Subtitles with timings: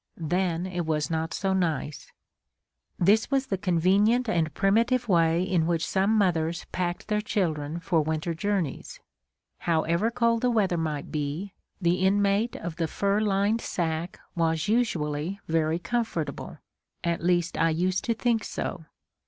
[0.17, 2.11] Then it was not so nice!
[2.97, 8.01] This was the convenient and primitive way in which some mothers packed their children for
[8.01, 8.99] winter journeys.
[9.59, 15.39] However cold the weather might be, the inmate of the fur lined sack was usually
[15.47, 16.57] very comfortable
[17.03, 18.85] at least I used to think so.